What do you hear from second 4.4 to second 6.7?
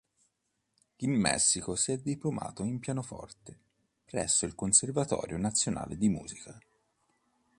il Conservatorio Nazionale di Musica.